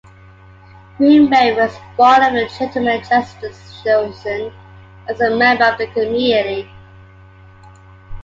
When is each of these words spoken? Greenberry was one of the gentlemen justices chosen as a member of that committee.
Greenberry 0.97 1.53
was 1.55 1.75
one 1.95 2.23
of 2.23 2.33
the 2.33 2.51
gentlemen 2.57 3.03
justices 3.07 3.83
chosen 3.83 4.51
as 5.07 5.21
a 5.21 5.29
member 5.37 5.63
of 5.63 5.77
that 5.77 5.93
committee. 5.93 6.67